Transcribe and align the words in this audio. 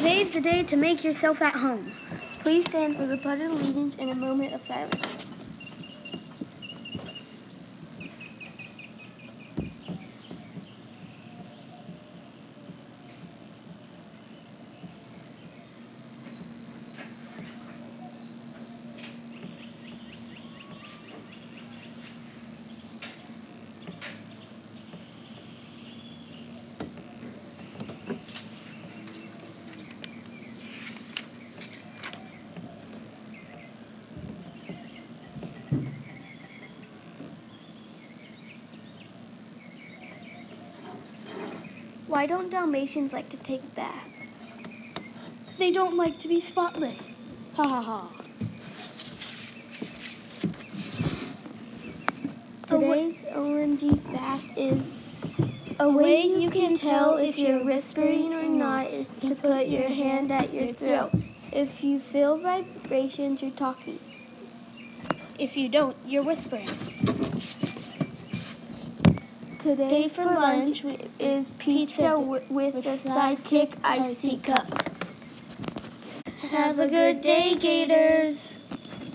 Today 0.00 0.22
is 0.22 0.32
the 0.32 0.40
day 0.40 0.62
to 0.62 0.76
make 0.76 1.04
yourself 1.04 1.42
at 1.42 1.54
home. 1.54 1.92
Please 2.38 2.64
stand 2.64 2.96
for 2.96 3.06
the 3.06 3.18
Pledge 3.18 3.42
of 3.42 3.52
Allegiance 3.52 3.96
in 3.96 4.08
a 4.08 4.14
moment 4.14 4.54
of 4.54 4.64
silence. 4.64 5.04
Why 42.10 42.26
don't 42.26 42.50
Dalmatians 42.50 43.12
like 43.12 43.28
to 43.28 43.36
take 43.36 43.62
baths? 43.76 44.32
They 45.60 45.70
don't 45.70 45.96
like 45.96 46.20
to 46.22 46.26
be 46.26 46.40
spotless. 46.40 46.98
Ha 47.54 47.62
ha 47.62 47.80
ha. 47.80 48.10
Today's 52.66 53.24
OMG 53.32 54.02
fact 54.12 54.58
is 54.58 54.92
a 55.78 55.88
way 55.88 56.22
you 56.22 56.50
can 56.50 56.76
tell 56.76 57.16
if 57.16 57.38
you're 57.38 57.62
whispering 57.62 58.34
or 58.34 58.42
not 58.42 58.88
is 58.88 59.08
to 59.20 59.36
put 59.36 59.68
your 59.68 59.88
hand 59.88 60.32
at 60.32 60.52
your 60.52 60.74
throat. 60.74 61.12
If 61.52 61.84
you 61.84 62.00
feel 62.00 62.38
vibrations, 62.38 63.40
you're 63.40 63.52
talking. 63.52 64.00
If 65.38 65.56
you 65.56 65.68
don't, 65.68 65.96
you're 66.04 66.24
whispering. 66.24 66.68
Today 69.70 70.08
for 70.08 70.24
lunch 70.24 70.84
is 71.20 71.48
pizza 71.60 72.02
wi- 72.02 72.42
with 72.50 72.74
a 72.74 72.98
sidekick 72.98 73.74
icy 73.84 74.38
cup. 74.38 74.66
Have 76.50 76.80
a 76.80 76.88
good 76.88 77.20
day, 77.20 77.54
Gators. 77.54 78.49